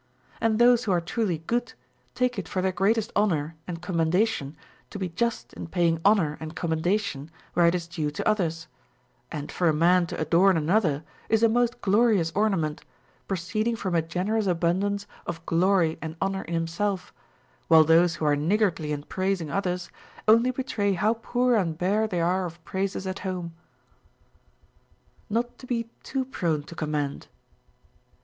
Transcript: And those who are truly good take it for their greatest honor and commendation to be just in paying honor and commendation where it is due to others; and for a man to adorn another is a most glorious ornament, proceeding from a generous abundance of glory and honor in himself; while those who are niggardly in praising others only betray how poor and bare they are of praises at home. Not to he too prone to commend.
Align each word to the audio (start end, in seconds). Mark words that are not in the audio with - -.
And 0.41 0.57
those 0.57 0.83
who 0.85 0.91
are 0.91 0.99
truly 0.99 1.43
good 1.45 1.73
take 2.15 2.39
it 2.39 2.47
for 2.47 2.59
their 2.63 2.71
greatest 2.71 3.11
honor 3.15 3.55
and 3.67 3.83
commendation 3.83 4.57
to 4.89 4.97
be 4.97 5.09
just 5.09 5.53
in 5.53 5.67
paying 5.67 6.01
honor 6.03 6.37
and 6.39 6.55
commendation 6.55 7.29
where 7.53 7.67
it 7.67 7.75
is 7.75 7.85
due 7.87 8.09
to 8.09 8.27
others; 8.27 8.67
and 9.31 9.51
for 9.51 9.69
a 9.69 9.75
man 9.75 10.07
to 10.07 10.19
adorn 10.19 10.57
another 10.57 11.03
is 11.29 11.43
a 11.43 11.47
most 11.47 11.81
glorious 11.81 12.31
ornament, 12.33 12.83
proceeding 13.27 13.75
from 13.75 13.93
a 13.93 14.01
generous 14.01 14.47
abundance 14.47 15.05
of 15.27 15.45
glory 15.45 15.99
and 16.01 16.15
honor 16.19 16.41
in 16.41 16.55
himself; 16.55 17.13
while 17.67 17.83
those 17.83 18.15
who 18.15 18.25
are 18.25 18.35
niggardly 18.35 18.91
in 18.91 19.03
praising 19.03 19.51
others 19.51 19.91
only 20.27 20.49
betray 20.49 20.93
how 20.93 21.13
poor 21.13 21.55
and 21.55 21.77
bare 21.77 22.07
they 22.07 22.21
are 22.21 22.47
of 22.47 22.65
praises 22.65 23.05
at 23.05 23.19
home. 23.19 23.53
Not 25.29 25.59
to 25.59 25.67
he 25.69 25.91
too 26.01 26.25
prone 26.25 26.63
to 26.63 26.73
commend. 26.73 27.27